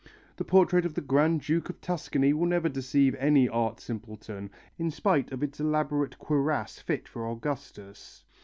The 0.37 0.43
portrait 0.43 0.83
of 0.83 0.95
the 0.95 1.01
Grand 1.01 1.41
Duke 1.41 1.69
of 1.69 1.79
Tuscany 1.79 2.33
will 2.33 2.47
never 2.47 2.67
deceive 2.67 3.13
any 3.19 3.47
art 3.47 3.79
simpleton, 3.79 4.49
in 4.79 4.89
spite 4.89 5.31
of 5.31 5.43
its 5.43 5.59
elaborate 5.59 6.17
cuirass 6.17 6.79
fit 6.79 7.07
for 7.07 7.29
Augustus. 7.29 8.23